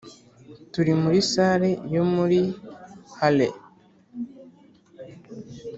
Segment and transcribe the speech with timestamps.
[0.71, 2.41] turi muli salle yo muli
[3.17, 3.47] halle